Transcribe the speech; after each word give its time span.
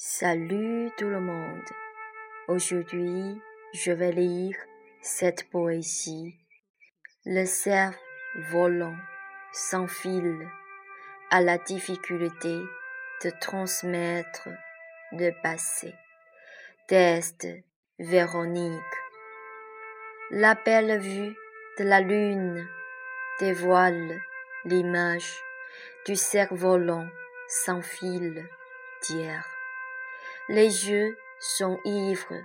Salut 0.00 0.92
tout 0.96 1.08
le 1.08 1.18
monde. 1.18 1.68
Aujourd'hui, 2.46 3.42
je 3.74 3.90
vais 3.90 4.12
lire 4.12 4.54
cette 5.02 5.50
poésie. 5.50 6.36
Le 7.26 7.44
cerf 7.46 7.98
volant 8.52 8.94
sans 9.50 9.88
fil 9.88 10.38
à 11.32 11.40
la 11.40 11.58
difficulté 11.58 12.60
de 13.24 13.30
transmettre 13.40 14.48
le 15.10 15.32
passé. 15.42 15.92
Test 16.86 17.48
Véronique. 17.98 18.96
La 20.30 20.54
belle 20.54 21.00
vue 21.00 21.34
de 21.76 21.82
la 21.82 22.00
lune 22.00 22.68
dévoile 23.40 24.20
l'image 24.64 25.42
du 26.06 26.14
cerf 26.14 26.54
volant 26.54 27.08
sans 27.48 27.82
fil 27.82 28.48
d'hier. 29.02 29.57
Les 30.50 30.88
yeux 30.88 31.18
sont 31.40 31.78
ivres 31.84 32.42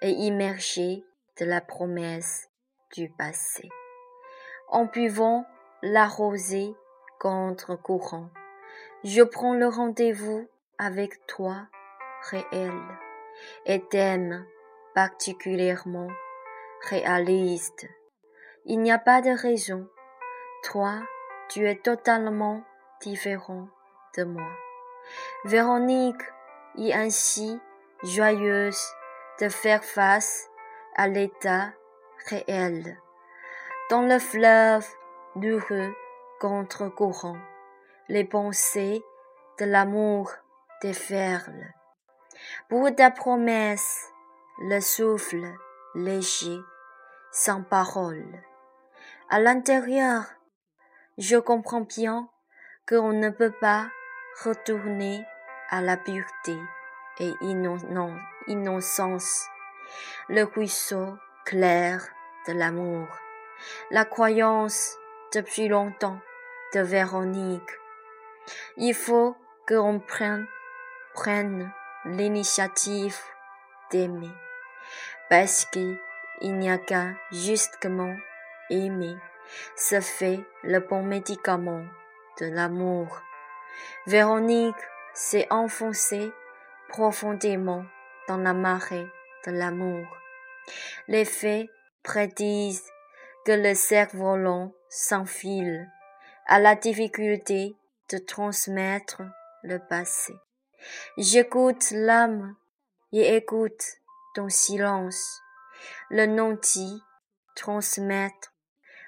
et 0.00 0.10
immergés 0.10 1.04
de 1.40 1.44
la 1.44 1.60
promesse 1.60 2.48
du 2.94 3.10
passé. 3.10 3.68
En 4.68 4.84
buvant 4.84 5.44
la 5.82 6.06
rosée 6.06 6.72
contre 7.18 7.74
courant, 7.74 8.30
je 9.02 9.22
prends 9.22 9.54
le 9.54 9.66
rendez-vous 9.66 10.48
avec 10.78 11.26
toi 11.26 11.66
réel 12.30 12.78
et 13.66 13.82
t'aime 13.88 14.46
particulièrement 14.94 16.08
réaliste. 16.88 17.88
Il 18.66 18.80
n'y 18.80 18.92
a 18.92 18.98
pas 18.98 19.20
de 19.20 19.30
raison. 19.30 19.88
Toi, 20.62 21.02
tu 21.48 21.68
es 21.68 21.74
totalement 21.74 22.62
différent 23.00 23.66
de 24.16 24.22
moi. 24.22 24.48
Véronique 25.44 26.22
est 26.78 26.92
ainsi 26.92 27.60
joyeuse 28.02 28.82
de 29.40 29.48
faire 29.48 29.84
face 29.84 30.48
à 30.96 31.08
l'état 31.08 31.72
réel. 32.28 32.98
Dans 33.90 34.02
le 34.02 34.18
fleuve 34.18 34.86
d'heureux 35.36 35.94
contre-courant, 36.40 37.38
les 38.08 38.24
pensées 38.24 39.02
de 39.58 39.64
l'amour 39.64 40.32
déferlent. 40.80 41.74
Pour 42.68 42.94
ta 42.94 43.10
promesse, 43.10 44.08
le 44.58 44.80
souffle 44.80 45.44
léger, 45.94 46.58
sans 47.30 47.62
parole. 47.62 48.42
À 49.30 49.40
l'intérieur, 49.40 50.24
je 51.18 51.36
comprends 51.36 51.82
bien 51.82 52.28
qu'on 52.88 53.12
ne 53.12 53.30
peut 53.30 53.52
pas 53.60 53.86
retourner 54.44 55.24
à 55.72 55.80
la 55.80 55.96
pureté 55.96 56.56
et 57.18 57.32
innocence, 58.46 59.46
le 60.28 60.42
ruisseau 60.44 61.16
clair 61.46 62.06
de 62.46 62.52
l'amour, 62.52 63.08
la 63.90 64.04
croyance 64.04 64.96
depuis 65.32 65.68
longtemps 65.68 66.20
de 66.74 66.80
Véronique. 66.80 67.78
Il 68.76 68.94
faut 68.94 69.34
qu'on 69.66 69.98
prenne, 69.98 70.46
prenne 71.14 71.72
l'initiative 72.04 73.16
d'aimer, 73.90 74.30
parce 75.30 75.64
qu'il 75.64 75.98
n'y 76.42 76.70
a 76.70 76.76
qu'à 76.76 77.14
justement 77.30 78.14
aimer, 78.68 79.16
se 79.76 80.00
fait 80.00 80.40
le 80.64 80.80
bon 80.80 81.02
médicament 81.02 81.84
de 82.40 82.46
l'amour. 82.46 83.22
Véronique 84.06 84.74
s'est 85.14 85.46
enfoncée 85.50 86.32
profondément 86.88 87.84
dans 88.28 88.36
la 88.36 88.54
marée 88.54 89.06
de 89.46 89.52
l'amour. 89.52 90.06
Les 91.08 91.24
faits 91.24 91.68
prédisent 92.02 92.90
que 93.44 93.52
le 93.52 93.74
cerf-volant 93.74 94.72
s'enfile 94.88 95.90
à 96.46 96.60
la 96.60 96.74
difficulté 96.74 97.76
de 98.10 98.18
transmettre 98.18 99.22
le 99.62 99.78
passé. 99.78 100.34
J'écoute 101.16 101.90
l'âme 101.92 102.56
et 103.12 103.36
écoute 103.36 103.84
ton 104.34 104.48
silence, 104.48 105.40
le 106.10 106.26
non-dit 106.26 107.02
transmettre 107.54 108.52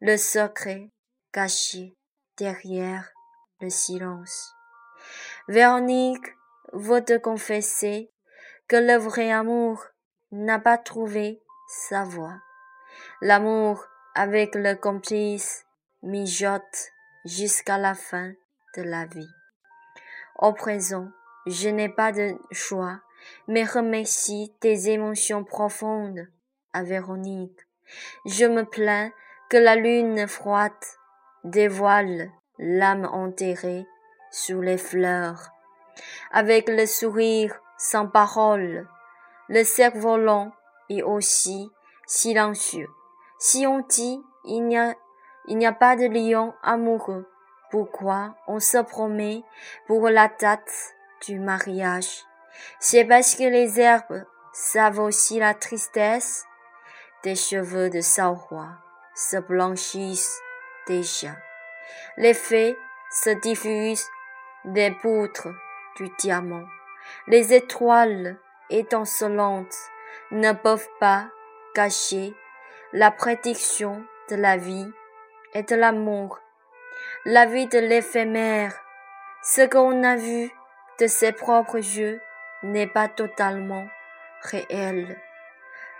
le 0.00 0.16
secret 0.16 0.90
caché 1.32 1.96
derrière 2.36 3.10
le 3.60 3.70
silence. 3.70 4.57
Véronique 5.48 6.36
veut 6.72 7.04
te 7.04 7.16
confesser 7.16 8.10
que 8.68 8.76
le 8.76 8.96
vrai 8.96 9.30
amour 9.30 9.84
n'a 10.30 10.58
pas 10.58 10.78
trouvé 10.78 11.42
sa 11.68 12.04
voie. 12.04 12.36
L'amour 13.20 13.86
avec 14.14 14.54
le 14.54 14.74
complice 14.74 15.66
mijote 16.02 16.92
jusqu'à 17.24 17.78
la 17.78 17.94
fin 17.94 18.32
de 18.76 18.82
la 18.82 19.06
vie. 19.06 19.30
Au 20.36 20.52
présent, 20.52 21.08
je 21.46 21.68
n'ai 21.68 21.88
pas 21.88 22.12
de 22.12 22.34
choix, 22.52 23.00
mais 23.46 23.64
remercie 23.64 24.54
tes 24.60 24.90
émotions 24.90 25.44
profondes 25.44 26.28
à 26.72 26.82
Véronique. 26.82 27.58
Je 28.26 28.44
me 28.44 28.64
plains 28.64 29.10
que 29.48 29.56
la 29.56 29.76
lune 29.76 30.28
froide 30.28 30.72
dévoile 31.44 32.30
l'âme 32.58 33.06
enterrée 33.06 33.86
sous 34.30 34.60
les 34.60 34.78
fleurs, 34.78 35.50
avec 36.32 36.68
le 36.68 36.86
sourire 36.86 37.60
sans 37.76 38.06
parole, 38.06 38.88
le 39.48 39.64
cerf-volant 39.64 40.52
est 40.90 41.02
aussi 41.02 41.70
silencieux. 42.06 42.88
Si 43.38 43.66
on 43.66 43.80
dit 43.80 44.22
il 44.44 44.66
n'y 44.66 44.76
a, 44.76 44.94
a 45.68 45.72
pas 45.72 45.96
de 45.96 46.06
lion 46.06 46.54
amoureux, 46.62 47.28
pourquoi 47.70 48.34
on 48.46 48.60
se 48.60 48.78
promet 48.78 49.42
pour 49.86 50.08
la 50.08 50.28
date 50.40 50.94
du 51.26 51.38
mariage? 51.38 52.24
C'est 52.80 53.04
parce 53.04 53.34
que 53.34 53.44
les 53.44 53.78
herbes 53.80 54.24
savent 54.52 54.98
aussi 54.98 55.38
la 55.38 55.54
tristesse 55.54 56.44
des 57.22 57.34
cheveux 57.34 57.90
de 57.90 58.00
roi 58.32 58.68
se 59.14 59.36
blanchissent 59.36 60.40
déjà. 60.86 61.36
Les 62.16 62.34
fées 62.34 62.76
se 63.10 63.30
diffusent 63.30 64.08
des 64.72 64.90
poutres 64.90 65.48
du 65.96 66.08
diamant. 66.18 66.66
Les 67.26 67.54
étoiles 67.54 68.36
étincelantes 68.70 69.76
ne 70.30 70.52
peuvent 70.52 70.88
pas 71.00 71.28
cacher 71.74 72.34
la 72.92 73.10
prédiction 73.10 74.04
de 74.30 74.36
la 74.36 74.56
vie 74.56 74.90
et 75.54 75.62
de 75.62 75.74
l'amour, 75.74 76.38
la 77.24 77.46
vie 77.46 77.66
de 77.66 77.78
l'éphémère. 77.78 78.74
Ce 79.42 79.66
qu'on 79.66 80.02
a 80.04 80.16
vu 80.16 80.50
de 81.00 81.06
ses 81.06 81.32
propres 81.32 81.76
yeux 81.76 82.20
n'est 82.62 82.86
pas 82.86 83.08
totalement 83.08 83.86
réel. 84.42 85.18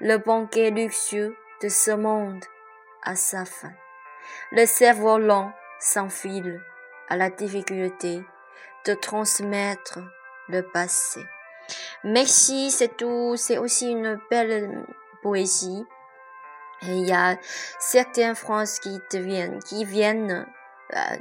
Le 0.00 0.18
banquet 0.18 0.70
luxueux 0.70 1.36
de 1.62 1.68
ce 1.68 1.92
monde 1.92 2.44
a 3.02 3.16
sa 3.16 3.44
fin. 3.44 3.72
Le 4.52 4.66
cerf-volant 4.66 5.52
s'enfile 5.78 6.60
à 7.08 7.16
la 7.16 7.30
difficulté 7.30 8.22
de 8.86 8.94
transmettre 8.94 9.98
le 10.48 10.62
passé. 10.62 11.20
Merci, 12.04 12.70
c'est 12.70 12.96
tout. 12.96 13.34
C'est 13.36 13.58
aussi 13.58 13.90
une 13.90 14.18
belle 14.30 14.84
poésie. 15.22 15.84
Il 16.82 17.06
y 17.06 17.12
a 17.12 17.36
certaines 17.80 18.34
phrases 18.34 18.78
qui 18.78 18.98
deviennent, 19.12 19.58
qui 19.62 19.84
viennent 19.84 20.46
euh, 20.94 21.16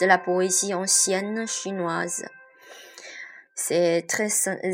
de 0.00 0.06
la 0.06 0.18
poésie 0.18 0.72
ancienne 0.72 1.46
chinoise. 1.46 2.24
C'est 3.54 4.06
très 4.08 4.30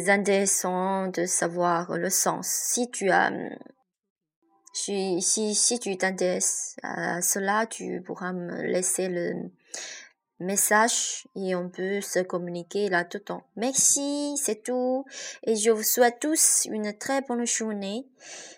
intéressant 0.08 1.08
de 1.08 1.26
savoir 1.26 1.96
le 1.96 2.10
sens. 2.10 2.46
Si 2.46 2.90
tu 2.90 3.10
as, 3.10 3.32
si, 4.72 5.20
si 5.20 5.78
tu 5.80 5.96
t'intéresses 5.96 6.76
à 6.82 7.22
cela, 7.22 7.66
tu 7.66 8.02
pourras 8.02 8.32
me 8.32 8.62
laisser 8.62 9.08
le, 9.08 9.50
message 10.38 11.26
et 11.34 11.54
on 11.54 11.68
peut 11.68 12.00
se 12.00 12.18
communiquer 12.20 12.88
là 12.88 13.04
tout 13.04 13.18
le 13.18 13.24
temps. 13.24 13.46
Merci, 13.56 14.36
c'est 14.36 14.62
tout. 14.62 15.04
Et 15.42 15.56
je 15.56 15.70
vous 15.70 15.82
souhaite 15.82 16.20
tous 16.20 16.66
une 16.70 16.96
très 16.96 17.22
bonne 17.22 17.46
journée. 17.46 18.06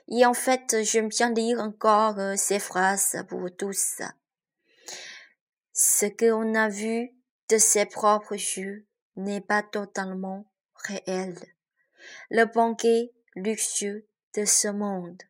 Et 0.09 0.27
en 0.27 0.35
fait, 0.35 0.77
j'aime 0.83 1.09
bien 1.09 1.33
lire 1.33 1.61
encore 1.61 2.19
euh, 2.19 2.35
ces 2.37 2.59
phrases 2.59 3.17
pour 3.29 3.49
tous. 3.57 4.03
Ce 5.73 6.07
qu'on 6.07 6.55
a 6.55 6.69
vu 6.69 7.11
de 7.51 7.59
ses 7.59 7.87
propres 7.87 8.35
yeux 8.35 8.87
n'est 9.17 9.41
pas 9.41 9.63
totalement 9.63 10.51
réel. 10.75 11.37
Le 12.31 12.45
banquet 12.45 13.13
luxueux 13.35 14.07
de 14.35 14.45
ce 14.45 14.69
monde 14.69 15.23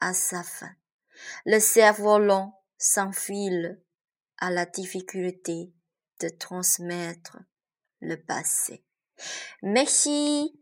a 0.00 0.12
sa 0.12 0.42
fin. 0.42 0.72
Le 1.46 1.58
cerf-volant 1.58 2.60
s'enfile 2.76 3.80
à 4.38 4.50
la 4.50 4.66
difficulté 4.66 5.72
transmettre 6.28 7.38
le 8.00 8.16
passé. 8.16 8.84
Merci. 9.62 10.58